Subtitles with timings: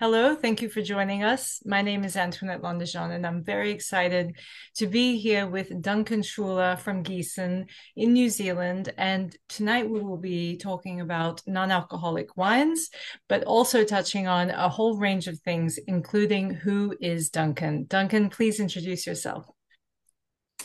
[0.00, 1.60] Hello, thank you for joining us.
[1.66, 4.34] My name is Antoinette Londejean, and I'm very excited
[4.76, 8.94] to be here with Duncan Shouler from Giesen in New Zealand.
[8.96, 12.88] And tonight we will be talking about non alcoholic wines,
[13.28, 17.84] but also touching on a whole range of things, including who is Duncan.
[17.84, 19.44] Duncan, please introduce yourself.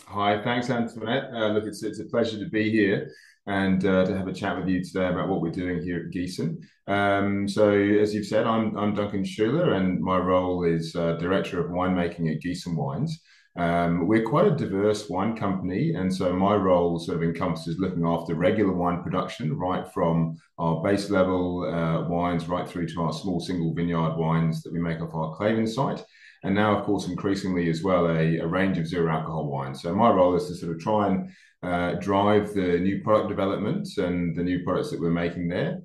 [0.07, 1.25] Hi, thanks, Antoinette.
[1.33, 3.11] Uh, look, it's, it's a pleasure to be here
[3.47, 6.13] and uh, to have a chat with you today about what we're doing here at
[6.13, 6.57] Giesen.
[6.87, 11.59] Um, so, as you've said, I'm, I'm Duncan Shouler, and my role is uh, Director
[11.59, 13.21] of Winemaking at Giesen Wines.
[13.57, 18.05] Um, we're quite a diverse wine company, and so my role sort of encompasses looking
[18.05, 23.13] after regular wine production, right from our base level uh, wines right through to our
[23.13, 26.03] small single vineyard wines that we make off our Clayvin site.
[26.43, 29.81] And now, of course, increasingly as well, a, a range of zero alcohol wines.
[29.81, 31.31] So my role is to sort of try and
[31.63, 35.79] uh, drive the new product development and the new products that we're making there.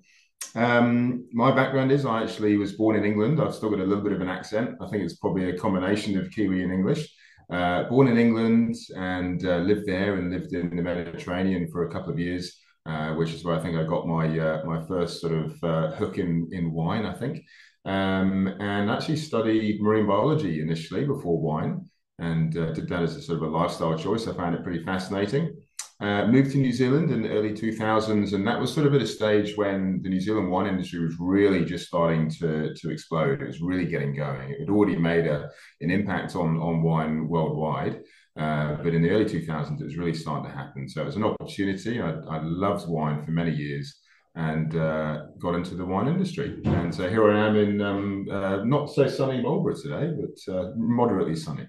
[0.54, 3.40] Um, my background is I actually was born in England.
[3.40, 4.76] I've still got a little bit of an accent.
[4.80, 7.08] I think it's probably a combination of Kiwi and English.
[7.50, 11.92] Uh, born in England and uh, lived there and lived in the Mediterranean for a
[11.92, 15.20] couple of years, uh, which is where I think I got my uh, my first
[15.20, 17.04] sort of uh, hook in in wine.
[17.04, 17.42] I think,
[17.84, 21.88] um, and actually studied marine biology initially before wine,
[22.20, 24.28] and did that as a sort of a lifestyle choice.
[24.28, 25.56] I found it pretty fascinating.
[26.00, 29.02] Uh, moved to New Zealand in the early 2000s, and that was sort of at
[29.02, 33.42] a stage when the New Zealand wine industry was really just starting to, to explode.
[33.42, 34.50] It was really getting going.
[34.50, 35.50] It had already made a,
[35.82, 38.00] an impact on, on wine worldwide,
[38.38, 40.88] uh, but in the early 2000s, it was really starting to happen.
[40.88, 42.00] So it was an opportunity.
[42.00, 43.94] I, I loved wine for many years
[44.36, 46.62] and uh, got into the wine industry.
[46.64, 50.70] And so here I am in um, uh, not so sunny Marlborough today, but uh,
[50.76, 51.66] moderately sunny.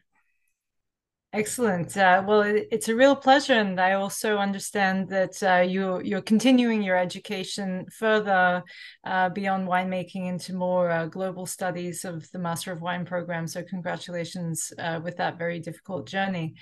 [1.34, 1.96] Excellent.
[1.96, 6.22] Uh, well, it, it's a real pleasure, and I also understand that uh, you you're
[6.22, 8.62] continuing your education further
[9.06, 13.48] uh, beyond winemaking into more uh, global studies of the Master of Wine program.
[13.48, 16.56] So, congratulations uh, with that very difficult journey.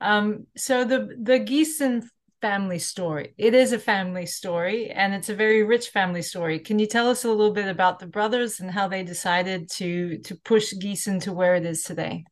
[0.00, 2.08] Um, so, the the Giesen
[2.40, 3.34] family story.
[3.36, 6.60] It is a family story, and it's a very rich family story.
[6.60, 10.16] Can you tell us a little bit about the brothers and how they decided to
[10.20, 12.24] to push Giesen to where it is today?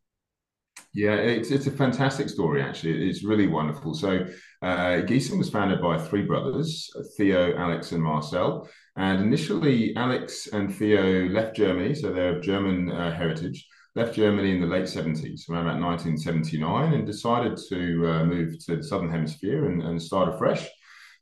[0.95, 2.63] Yeah, it's it's a fantastic story.
[2.63, 3.95] Actually, it's really wonderful.
[3.95, 4.27] So,
[4.61, 5.01] uh,
[5.39, 8.69] was founded by three brothers: Theo, Alex, and Marcel.
[8.97, 13.67] And initially, Alex and Theo left Germany, so they're of German uh, heritage.
[13.95, 18.77] Left Germany in the late 70s, around about 1979, and decided to uh, move to
[18.77, 20.67] the southern hemisphere and, and start afresh.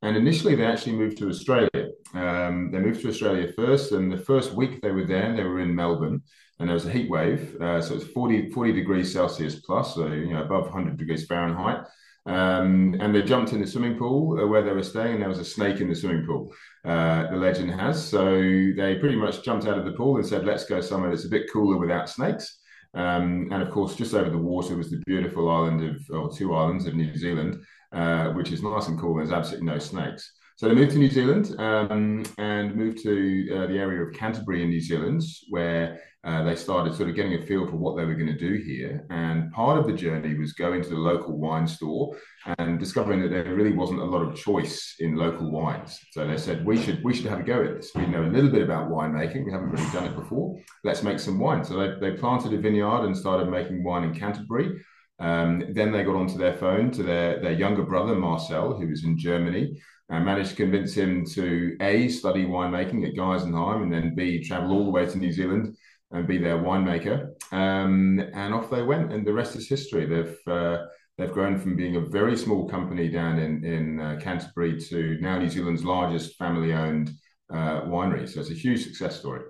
[0.02, 1.89] And initially, they actually moved to Australia.
[2.20, 5.60] Um, they moved to Australia first, and the first week they were there, they were
[5.60, 6.22] in Melbourne,
[6.58, 7.56] and there was a heat wave.
[7.60, 11.86] Uh, so it's 40, 40 degrees Celsius plus, so you know above 100 degrees Fahrenheit.
[12.26, 15.28] Um, and they jumped in the swimming pool uh, where they were staying, and there
[15.28, 16.52] was a snake in the swimming pool.
[16.84, 18.06] Uh, the legend has.
[18.06, 21.24] So they pretty much jumped out of the pool and said, "Let's go somewhere that's
[21.24, 22.58] a bit cooler without snakes."
[22.92, 26.54] Um, and of course, just over the water was the beautiful island of, or two
[26.54, 29.16] islands of New Zealand, uh, which is nice and cool.
[29.16, 30.32] There's absolutely no snakes.
[30.60, 34.62] So they moved to New Zealand um, and moved to uh, the area of Canterbury
[34.62, 38.04] in New Zealand, where uh, they started sort of getting a feel for what they
[38.04, 39.06] were going to do here.
[39.08, 42.14] And part of the journey was going to the local wine store
[42.58, 45.98] and discovering that there really wasn't a lot of choice in local wines.
[46.10, 47.92] So they said we should we should have a go at this.
[47.94, 49.46] We know a little bit about winemaking.
[49.46, 50.60] We haven't really done it before.
[50.84, 51.64] Let's make some wine.
[51.64, 54.84] So they, they planted a vineyard and started making wine in Canterbury.
[55.20, 59.04] Um, then they got onto their phone to their, their younger brother, Marcel, who was
[59.04, 59.78] in Germany,
[60.10, 64.72] and managed to convince him to A, study winemaking at Geisenheim, and then B, travel
[64.72, 65.76] all the way to New Zealand
[66.10, 67.30] and be their winemaker.
[67.52, 70.06] Um, and off they went, and the rest is history.
[70.06, 70.78] They've uh,
[71.16, 75.38] they've grown from being a very small company down in in uh, Canterbury to now
[75.38, 77.10] New Zealand's largest family-owned
[77.52, 78.28] uh, winery.
[78.28, 79.42] So it's a huge success story.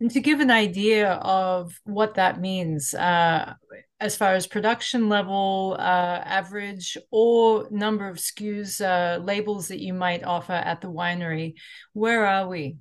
[0.00, 3.54] And to give an idea of what that means, uh,
[4.00, 9.92] as far as production level, uh, average, or number of SKUs, uh, labels that you
[9.92, 11.54] might offer at the winery,
[11.92, 12.78] where are we?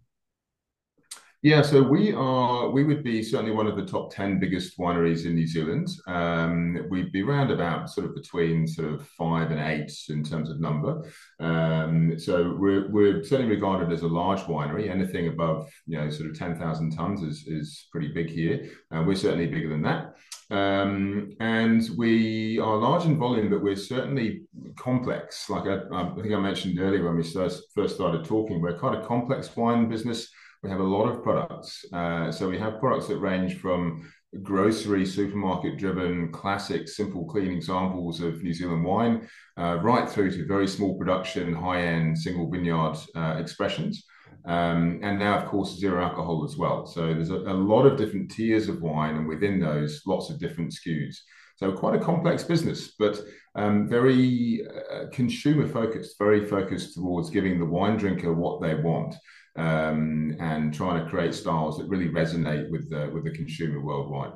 [1.42, 5.25] Yeah, so we are, we would be certainly one of the top 10 biggest wineries
[5.25, 5.88] in New Zealand.
[6.06, 10.50] Um, we'd be around about sort of between sort of five and eight in terms
[10.50, 11.10] of number.
[11.39, 14.89] Um, so we're, we're certainly regarded as a large winery.
[14.89, 18.69] Anything above, you know, sort of 10,000 tons is, is pretty big here.
[18.92, 20.15] And we're certainly bigger than that.
[20.51, 24.42] Um, and we are large in volume, but we're certainly
[24.78, 25.50] complex.
[25.50, 29.56] Like I, think I mentioned earlier when we first, started talking, we're quite a complex
[29.56, 30.30] wine business
[30.63, 31.86] we have a lot of products.
[31.94, 34.10] Uh, so we have products that range from
[34.44, 40.46] grocery, supermarket driven, classic, simple, clean examples of New Zealand wine, uh, right through to
[40.46, 44.06] very small production, high end, single vineyard uh, expressions.
[44.50, 46.88] Um, and now, of course, zero alcohol as well.
[46.88, 50.40] So there's a, a, lot of different tiers of wine, and within those, lots of
[50.40, 51.18] different SKUs.
[51.57, 53.22] So quite a complex business, but
[53.54, 59.13] um, very uh, consumer focused, very focused towards giving the wine drinker what they want,
[59.56, 64.34] um, and trying to create styles that really resonate with the with the consumer worldwide.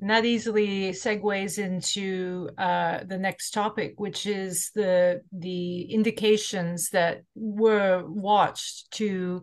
[0.00, 7.22] And that easily segues into uh, the next topic, which is the the indications that
[7.34, 9.42] were watched to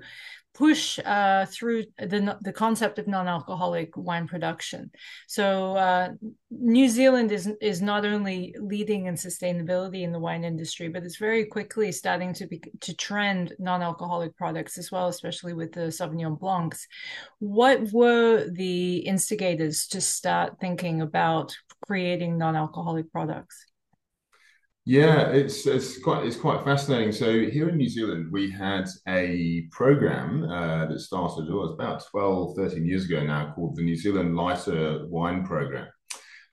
[0.60, 4.92] push uh, through the the concept of non-alcoholic wine production.
[5.26, 6.10] So uh,
[6.52, 11.16] New Zealand is is not only leading in sustainability in the wine industry, but it's
[11.16, 16.38] very quickly starting to be to trend non-alcoholic products as well, especially with the Sauvignon
[16.38, 16.86] Blancs.
[17.40, 21.56] What were the instigators to start thinking about
[21.88, 23.66] creating non-alcoholic products?
[24.90, 27.12] Yeah, it's it's quite it's quite fascinating.
[27.12, 31.74] So here in New Zealand, we had a program uh, that started oh, it was
[31.74, 35.88] about 12, 13 years ago now called the New Zealand Lighter Wine Program.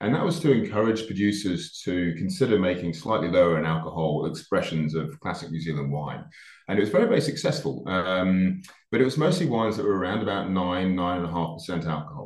[0.03, 5.19] And that was to encourage producers to consider making slightly lower in alcohol expressions of
[5.21, 6.23] classic New Zealand wine.
[6.69, 7.85] And it was very, very successful.
[7.89, 8.61] Um,
[8.93, 11.87] but it was mostly wines that were around about nine, nine and a half percent
[11.87, 12.26] alcohol.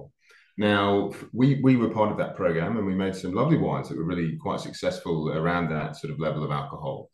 [0.60, 3.96] Now, we, we were part of that program and we made some lovely wines that
[3.96, 7.08] were really quite successful around that sort of level of alcohol.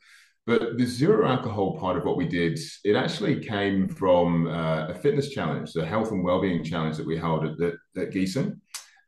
[0.48, 4.94] But the zero alcohol part of what we did, it actually came from uh, a
[4.94, 8.36] fitness challenge, the health and well-being challenge that we held at, at, at.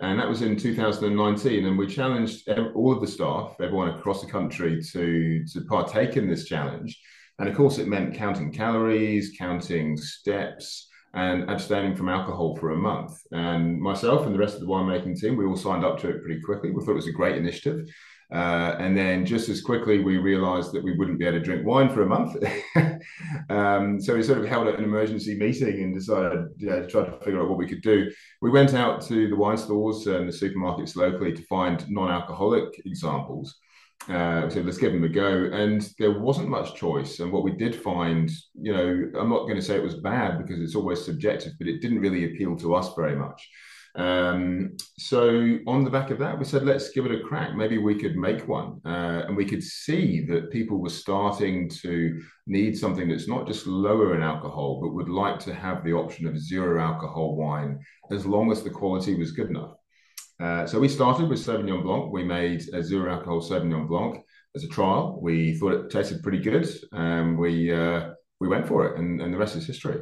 [0.01, 1.67] And that was in 2019.
[1.67, 6.29] And we challenged all of the staff, everyone across the country, to, to partake in
[6.29, 6.97] this challenge.
[7.41, 12.77] And of course, it meant counting calories, counting steps, and abstaining from alcohol for a
[12.77, 13.21] month.
[13.33, 16.23] And myself and the rest of the winemaking team, we all signed up to it
[16.23, 16.71] pretty quickly.
[16.71, 17.89] We thought it was a great initiative.
[18.31, 21.67] Uh, and then just as quickly, we realized that we wouldn't be able to drink
[21.67, 22.37] wine for a month.
[23.49, 27.41] um, so we sort of held an emergency meeting and decided to try to figure
[27.41, 28.11] out what we could do.
[28.43, 32.83] We went out to the wine stores and the supermarkets locally to find non alcoholic
[32.85, 33.57] examples.
[34.09, 35.51] Uh, said, let's give them a go.
[35.53, 37.21] And there wasn't much choice.
[37.21, 40.39] And what we did find, you know, I'm not going to say it was bad
[40.39, 43.47] because it's always subjective, but it didn't really appeal to us very much.
[43.97, 47.55] Um, so on the back of that, we said, let's give it a crack.
[47.55, 48.81] Maybe we could make one.
[48.85, 53.67] Uh, and we could see that people were starting to need something that's not just
[53.67, 58.25] lower in alcohol, but would like to have the option of zero alcohol wine as
[58.25, 59.78] long as the quality was good enough.
[60.41, 62.13] Uh, so we started with Sauvignon Blanc.
[62.13, 64.25] We made a zero alcohol Sauvignon Blanc
[64.55, 65.19] as a trial.
[65.21, 69.35] We thought it tasted pretty good, and we uh, we went for it, and, and
[69.35, 70.01] the rest is history.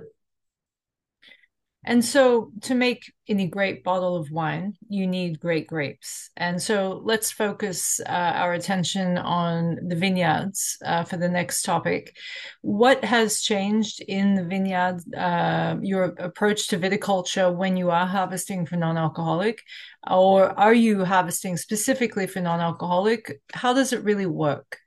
[1.89, 6.31] And so, to make any great bottle of wine, you need great grapes.
[6.37, 12.17] And so, let's focus uh, our attention on the vineyards uh, for the next topic.
[12.63, 18.67] What has changed in the vineyard, uh, your approach to viticulture when you are harvesting
[18.67, 19.63] for non alcoholic?
[20.11, 23.41] Or are you harvesting specifically for non alcoholic?
[23.53, 24.81] How does it really work?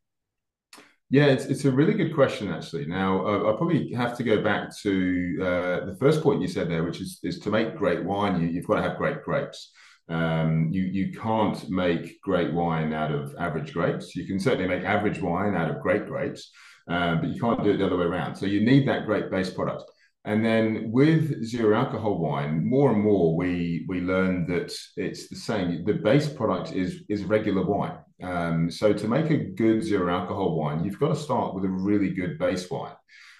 [1.11, 2.85] Yeah, it's, it's a really good question, actually.
[2.85, 6.69] Now, uh, I probably have to go back to uh, the first point you said
[6.69, 9.71] there, which is, is to make great wine, you, have got to have great grapes.
[10.07, 14.15] Um, you, you can't make great wine out of average grapes.
[14.15, 16.51] You can certainly make average wine out of great grapes,
[16.87, 18.35] um, but you can't do it the other way around.
[18.35, 19.83] So you need that great base product.
[20.25, 25.35] And then with zero alcohol wine, more and more we we learn that it's the
[25.35, 25.85] same.
[25.85, 27.97] The base product is is regular wine.
[28.21, 31.69] Um, so to make a good zero alcohol wine, you've got to start with a
[31.69, 32.95] really good base wine.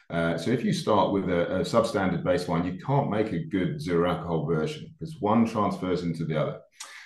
[0.10, 3.44] Uh, so if you start with a, a, substandard base wine, you can't make a
[3.44, 6.60] good zero alcohol version because one transfers into the other.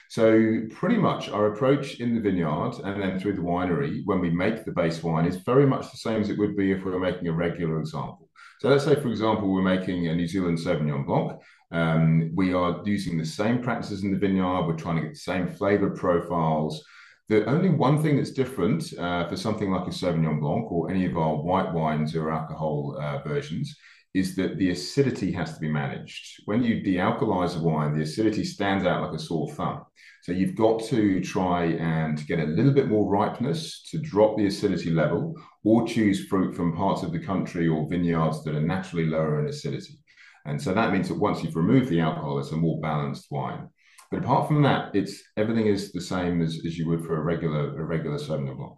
[0.10, 4.30] So pretty much our approach in the vineyard and then through the winery when we
[4.30, 6.92] make the base wine is very much the same as it would be if we
[6.92, 8.30] were making a regular example.
[8.60, 11.42] So let's say, for example, we're making a New Zealand Sauvignon Blanc.
[11.72, 14.68] Um, we are using the same practices in the vineyard.
[14.68, 16.86] We're trying to get the same flavor profiles.
[17.30, 21.06] The only one thing that's different uh, for something like a Sauvignon Blanc or any
[21.06, 23.76] of our white wines or alcohol uh, versions
[24.14, 26.42] is that the acidity has to be managed.
[26.46, 29.84] When you dealcoholize a wine, the acidity stands out like a sore thumb.
[30.22, 34.46] So you've got to try and get a little bit more ripeness to drop the
[34.46, 39.06] acidity level or choose fruit from parts of the country or vineyards that are naturally
[39.06, 40.00] lower in acidity.
[40.46, 43.70] And so that means that once you've removed the alcohol, it's a more balanced wine.
[44.14, 47.22] But apart from that, it's everything is the same as, as you would for a
[47.22, 48.78] regular a regular Sauvignon Blanc.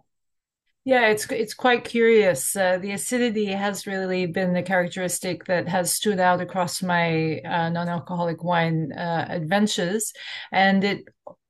[0.86, 2.56] Yeah, it's it's quite curious.
[2.56, 7.68] Uh, the acidity has really been the characteristic that has stood out across my uh,
[7.68, 10.14] non-alcoholic wine uh, adventures,
[10.52, 11.04] and it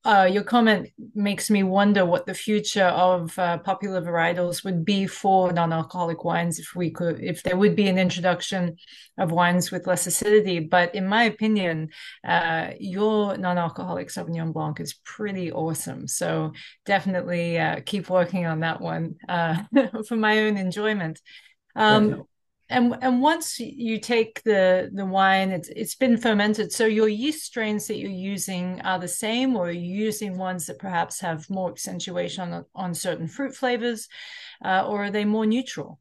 [0.06, 5.04] uh, your comment makes me wonder what the future of uh, popular varietals would be
[5.04, 8.76] for non-alcoholic wines if we could, if there would be an introduction
[9.18, 10.60] of wines with less acidity.
[10.60, 11.90] But in my opinion,
[12.24, 16.06] uh, your non-alcoholic Sauvignon Blanc is pretty awesome.
[16.06, 16.52] So
[16.84, 19.64] definitely uh, keep working on that one uh,
[20.06, 21.20] for my own enjoyment.
[21.74, 22.26] Um,
[22.68, 26.72] and and once you take the the wine it's it's been fermented.
[26.72, 30.66] So your yeast strains that you're using are the same or are you using ones
[30.66, 34.08] that perhaps have more accentuation on on certain fruit flavors
[34.64, 36.00] uh, or are they more neutral?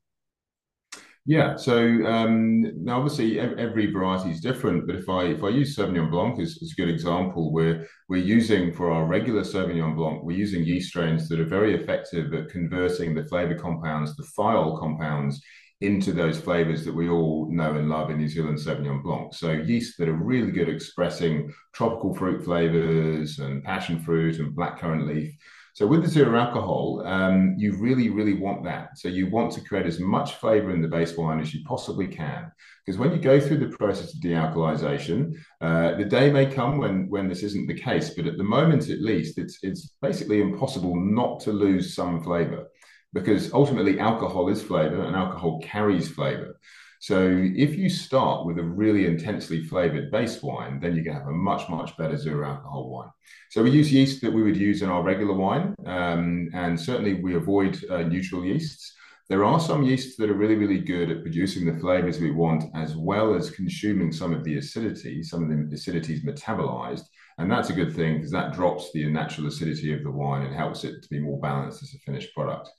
[1.27, 1.55] Yeah.
[1.55, 6.11] So um, now obviously every variety is different but if i if i use sauvignon
[6.11, 10.63] blanc as, a good example we're we're using for our regular sauvignon blanc we're using
[10.63, 15.41] yeast strains that are very effective at converting the flavor compounds the thiol compounds
[15.81, 19.33] into those flavors that we all know and love in New Zealand Sauvignon Blanc.
[19.33, 25.07] So yeasts that are really good expressing tropical fruit flavors and passion fruit and blackcurrant
[25.07, 25.35] leaf.
[25.73, 28.97] So with the zero alcohol, um, you really, really want that.
[28.97, 32.07] So you want to create as much flavor in the base wine as you possibly
[32.07, 32.49] can.
[32.85, 37.09] Because when you go through the process of dealcoholization, uh, the day may come when
[37.09, 40.95] when this isn't the case, but at the moment at least, it's it's basically impossible
[40.95, 42.67] not to lose some flavor
[43.15, 46.59] because ultimately alcohol is flavor and alcohol carries flavor.
[46.99, 47.17] So
[47.55, 51.31] if you start with a really intensely flavored base wine, then you can have a
[51.31, 53.11] much, much better zero alcohol wine.
[53.51, 57.13] So we use yeast that we would use in our regular wine, um, and certainly
[57.13, 58.93] we avoid uh, neutral yeasts.
[59.29, 62.65] There are some yeasts that are really, really good at producing the flavors we want,
[62.75, 65.23] as well as consuming some of the acidity.
[65.23, 67.05] Some of the acidity is metabolized,
[67.37, 70.55] and that's a good thing because that drops the natural acidity of the wine and
[70.55, 72.69] helps it to be more balanced as a finished product.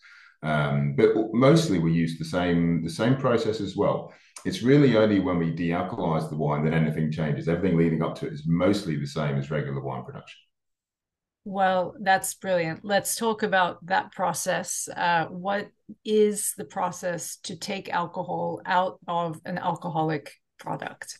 [0.43, 4.13] Um, but mostly we use the same the same process as well.
[4.45, 7.49] It's really only when we dealcoholize the wine that anything changes.
[7.49, 10.39] Everything leading up to it is mostly the same as regular wine production.
[11.45, 12.85] Well, that's brilliant.
[12.85, 14.89] Let's talk about that process.
[14.95, 15.69] Uh, what
[16.05, 21.19] is the process to take alcohol out of an alcoholic product?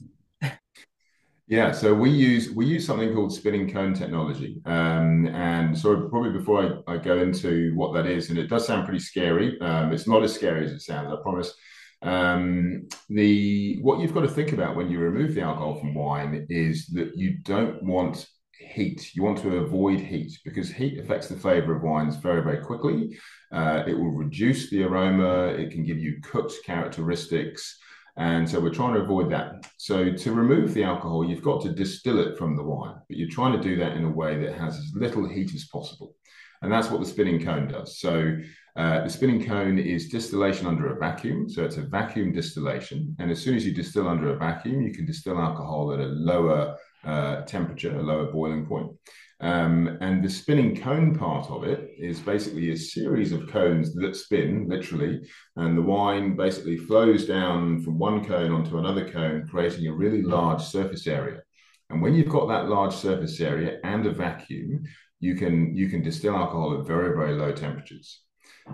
[1.49, 6.33] Yeah, so we use we use something called spinning cone technology, um, and so probably
[6.33, 9.61] before I, I, go into what that is, and it does sound pretty scary.
[9.61, 11.55] Um, it's not as scary as it sounds, I promise.
[12.03, 16.47] Um, the what you've got to think about when you remove the alcohol from wine
[16.51, 18.27] is that you don't want
[18.59, 19.15] heat.
[19.15, 23.17] You want to avoid heat because heat affects the flavor of wines very very quickly.
[23.53, 25.47] Uh, it will reduce the aroma.
[25.51, 27.79] It can give you cooked characteristics.
[28.17, 29.67] And so we're trying to avoid that.
[29.77, 33.29] So to remove the alcohol, you've got to distill it from the wine, but you're
[33.29, 36.15] trying to do that in a way that has as little heat as possible.
[36.63, 38.01] And that's what the spinning cone does.
[38.01, 38.39] So
[38.77, 41.49] uh, the spinning cone is distillation under a vacuum.
[41.49, 43.15] So it's a vacuum distillation.
[43.19, 46.07] And as soon as you distill under a vacuum, you can distill alcohol at a
[46.07, 48.91] lower uh, temperature, a lower boiling point.
[49.41, 54.17] Um, and the spinning cone part of it is basically a series of cones that
[54.17, 55.21] spin literally,
[55.57, 60.23] and the wine basically flows down from one cone onto another cone, creating a really
[60.23, 61.43] large surface area.
[61.91, 64.85] And when you've got that large surface area and a vacuum,
[65.21, 68.23] you can you can distill alcohol at very very low temperatures.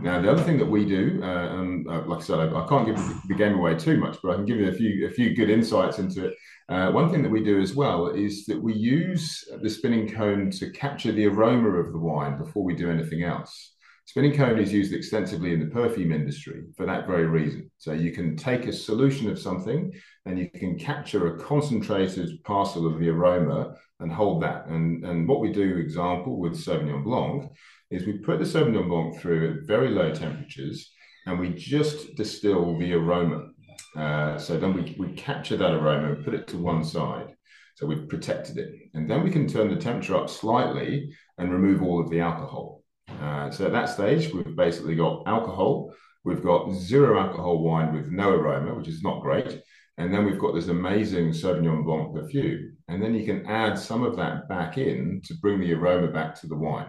[0.00, 2.66] Now, the other thing that we do, uh, and uh, like I said, I, I
[2.66, 2.96] can't give
[3.28, 5.50] the game away too much, but I can give you a few a few good
[5.50, 6.34] insights into it.
[6.68, 10.50] Uh, one thing that we do as well is that we use the spinning cone
[10.52, 13.75] to capture the aroma of the wine before we do anything else.
[14.06, 17.70] Spinning cone is used extensively in the perfume industry for that very reason.
[17.78, 19.92] So you can take a solution of something
[20.26, 24.66] and you can capture a concentrated parcel of the aroma and hold that.
[24.66, 27.50] And, and what we do, example, with Sauvignon Blanc
[27.92, 30.90] is we put the Sauvignon Blanc through at very low temperatures
[31.26, 33.49] and we just distill the aroma.
[33.96, 37.37] Uh, so then we, we capture that aroma and put it to one side.
[37.75, 38.72] So we've protected it.
[38.94, 42.82] And then we can turn the temperature up slightly and remove all of the alcohol.
[43.20, 45.94] Uh, so at that stage, we've basically got alcohol.
[46.25, 49.61] We've got zero alcohol wine with no aroma, which is not great.
[49.99, 52.76] And then we've got this amazing Sauvignon Blanc perfume.
[52.88, 56.34] And then you can add some of that back in to bring the aroma back
[56.40, 56.88] to the wine.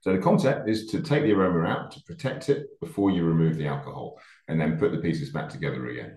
[0.00, 3.56] So the concept is to take the aroma out to protect it before you remove
[3.56, 6.16] the alcohol and then put the pieces back together again.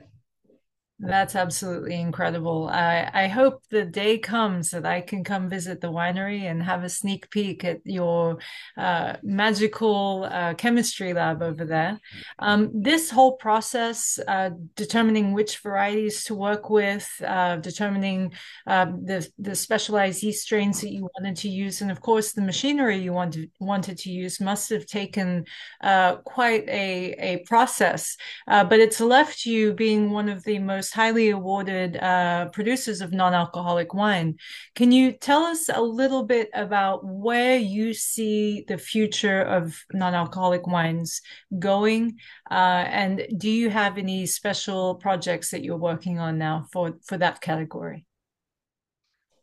[1.06, 2.70] That's absolutely incredible.
[2.70, 6.84] I, I hope the day comes that I can come visit the winery and have
[6.84, 8.38] a sneak peek at your
[8.78, 12.00] uh, magical uh, chemistry lab over there.
[12.40, 18.34] Um, this whole process, uh, determining which varieties to work with, uh, determining
[18.68, 22.42] um, the, the specialized yeast strains that you wanted to use, and of course the
[22.42, 25.46] machinery you wanted, wanted to use must have taken
[25.82, 28.16] uh, quite a, a process.
[28.48, 33.02] Uh, but it's left you being one of the most most highly awarded uh, producers
[33.02, 34.36] of non-alcoholic wine.
[34.76, 40.68] Can you tell us a little bit about where you see the future of non-alcoholic
[40.68, 41.22] wines
[41.60, 42.18] going?
[42.50, 47.18] Uh, and do you have any special projects that you're working on now for, for
[47.18, 48.06] that category?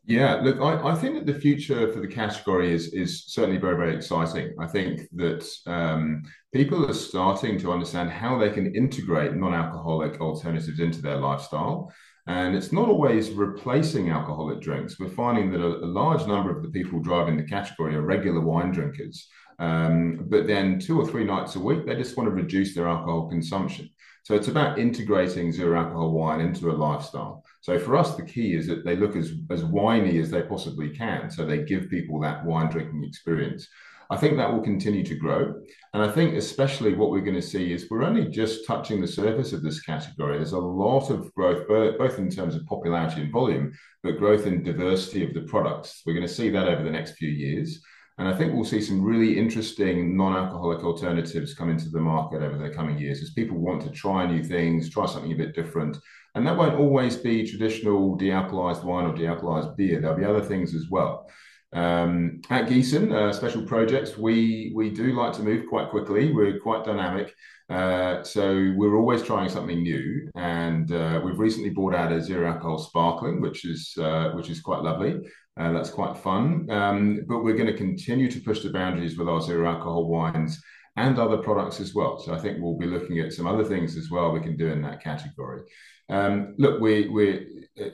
[0.05, 3.75] Yeah, look, I, I think that the future for the category is is certainly very,
[3.75, 4.55] very exciting.
[4.59, 10.79] I think that um, people are starting to understand how they can integrate non-alcoholic alternatives
[10.79, 11.93] into their lifestyle.
[12.27, 14.99] And it's not always replacing alcoholic drinks.
[14.99, 18.41] We're finding that a, a large number of the people driving the category are regular
[18.41, 19.27] wine drinkers.
[19.59, 22.87] Um, but then two or three nights a week, they just want to reduce their
[22.87, 23.89] alcohol consumption.
[24.23, 27.43] So it's about integrating zero alcohol wine into a lifestyle.
[27.61, 30.89] So for us, the key is that they look as, as winey as they possibly
[30.89, 31.29] can.
[31.29, 33.67] So they give people that wine drinking experience.
[34.09, 35.53] I think that will continue to grow.
[35.93, 39.07] And I think, especially, what we're going to see is we're only just touching the
[39.07, 40.35] surface of this category.
[40.35, 43.71] There's a lot of growth, both in terms of popularity and volume,
[44.03, 46.01] but growth in diversity of the products.
[46.05, 47.81] We're going to see that over the next few years.
[48.17, 52.57] And I think we'll see some really interesting non-alcoholic alternatives come into the market over
[52.57, 55.97] the coming years as people want to try new things, try something a bit different.
[56.33, 59.99] And that won't always be traditional de-alcoholized wine or de-alcoholized beer.
[59.99, 61.29] There'll be other things as well.
[61.73, 66.33] Um, at Giesen, uh, special projects, we we do like to move quite quickly.
[66.33, 67.33] We're quite dynamic,
[67.69, 70.29] uh, so we're always trying something new.
[70.35, 74.59] And uh, we've recently brought out a zero alcohol sparkling, which is uh, which is
[74.59, 75.21] quite lovely.
[75.57, 76.69] Uh, that's quite fun.
[76.69, 80.61] Um, but we're going to continue to push the boundaries with our zero alcohol wines
[80.97, 82.19] and other products as well.
[82.19, 84.67] So I think we'll be looking at some other things as well we can do
[84.67, 85.61] in that category.
[86.09, 87.85] Um, look, we we uh,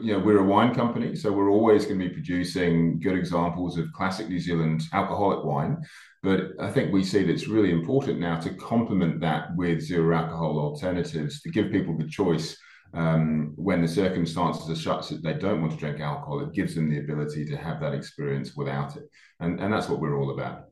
[0.00, 3.76] you know we're a wine company, so we're always going to be producing good examples
[3.76, 5.82] of classic New Zealand alcoholic wine.
[6.22, 10.16] But I think we see that it's really important now to complement that with zero
[10.16, 12.56] alcohol alternatives to give people the choice
[12.94, 16.74] um, when the circumstances are such that they don't want to drink alcohol, it gives
[16.76, 19.10] them the ability to have that experience without it.
[19.40, 20.66] And, and that's what we're all about.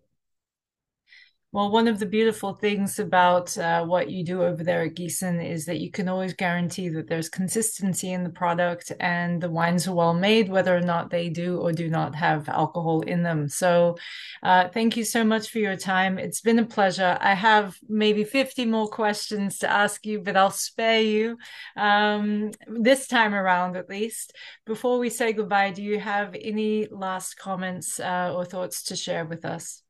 [1.55, 5.47] Well, one of the beautiful things about uh, what you do over there at Giesen
[5.47, 9.87] is that you can always guarantee that there's consistency in the product and the wines
[9.87, 13.51] are well made, whether or not they do or do not have alcohol in them.
[13.51, 13.99] So,
[14.43, 16.19] uh, thank you so much for your time.
[16.19, 17.19] It's been a pleasure.
[17.21, 21.37] I have maybe 50 more questions to ask you, but I'll spare you
[21.77, 24.33] um, this time around at least.
[24.65, 29.27] Before we say goodbye, do you have any last comments uh, or thoughts to share
[29.27, 29.83] with us?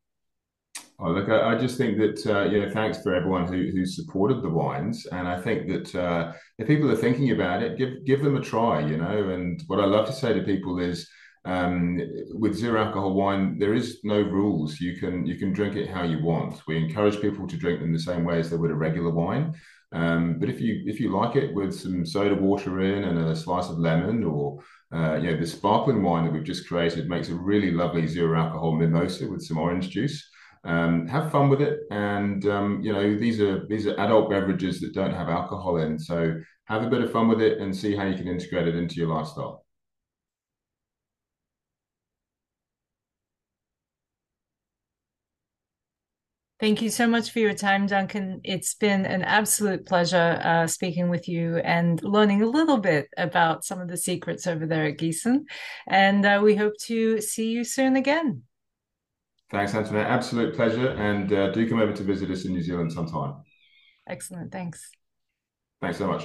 [0.98, 3.84] Oh, look, I, I, just think that uh, you know, thanks for everyone who who
[3.84, 8.04] supported the wines, and I think that uh, if people are thinking about it, give
[8.04, 8.86] give them a try.
[8.86, 11.08] You know, and what I love to say to people is,
[11.44, 12.00] um,
[12.34, 14.80] with zero alcohol wine, there is no rules.
[14.80, 16.62] You can you can drink it how you want.
[16.68, 19.54] We encourage people to drink them the same way as they would a regular wine.
[19.92, 23.34] Um, but if you if you like it with some soda water in and a
[23.36, 24.60] slice of lemon, or
[24.94, 28.38] uh, you know, the sparkling wine that we've just created makes a really lovely zero
[28.38, 30.28] alcohol mimosa with some orange juice.
[30.64, 34.80] Um, have fun with it, and um, you know these are these are adult beverages
[34.80, 35.98] that don't have alcohol in.
[35.98, 38.76] So have a bit of fun with it and see how you can integrate it
[38.76, 39.64] into your lifestyle.
[46.62, 48.40] Thank you so much for your time, Duncan.
[48.44, 53.64] It's been an absolute pleasure uh, speaking with you and learning a little bit about
[53.64, 55.40] some of the secrets over there at Giesen.
[55.88, 58.44] And uh, we hope to see you soon again.
[59.52, 60.06] Thanks, Antoinette.
[60.06, 60.88] Absolute pleasure.
[60.88, 63.44] And uh, do come over to visit us in New Zealand sometime.
[64.08, 64.50] Excellent.
[64.50, 64.90] Thanks.
[65.80, 66.24] Thanks so much.